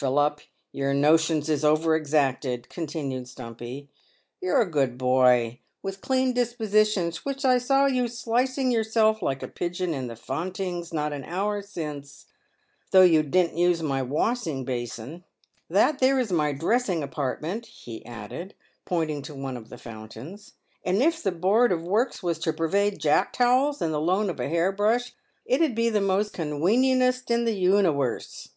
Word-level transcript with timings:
Philup, 0.00 0.40
your 0.72 0.94
notions 0.94 1.48
is 1.50 1.62
over 1.62 1.94
exacted!" 1.94 2.68
continued 2.70 3.28
Stumpy. 3.28 3.88
"You're 4.40 4.62
a 4.62 4.68
good 4.68 4.96
boy, 4.96 5.60
with 5.82 6.00
clean 6.00 6.32
dispositions, 6.32 7.24
which 7.24 7.44
I 7.44 7.58
saw 7.58 7.84
you 7.84 8.08
sluicing 8.08 8.72
yourself 8.72 9.20
like 9.22 9.42
a 9.42 9.46
pidgeon 9.48 9.92
in 9.94 10.06
the 10.06 10.16
fountings 10.16 10.92
not 10.92 11.12
an 11.12 11.22
hour 11.24 11.60
sins, 11.62 12.26
though 12.92 13.02
you 13.02 13.22
didn't 13.22 13.58
use 13.58 13.82
my 13.82 14.00
washing 14.02 14.64
basin. 14.64 15.22
That 15.68 15.98
there 15.98 16.18
is 16.18 16.32
my 16.32 16.52
dressing 16.52 17.02
apartment," 17.02 17.66
he 17.66 18.04
added, 18.06 18.54
pointing 18.86 19.20
to 19.24 19.34
one 19.34 19.56
of 19.56 19.68
the 19.68 19.78
fountains, 19.78 20.54
"and 20.82 21.00
if 21.02 21.22
the 21.22 21.30
board 21.30 21.72
of 21.72 21.80
wurks 21.82 22.22
was 22.22 22.38
to 22.40 22.54
pervide 22.54 22.98
jack 22.98 23.34
towels 23.34 23.82
and 23.82 23.92
the 23.92 24.00
loan 24.00 24.30
of 24.30 24.40
a 24.40 24.48
hair 24.48 24.72
brush, 24.72 25.12
it 25.44 25.60
'ud 25.60 25.74
be 25.74 25.90
the 25.90 26.00
most 26.00 26.32
convenientest 26.32 27.30
in 27.30 27.44
the 27.44 27.54
uniwerse." 27.62 28.48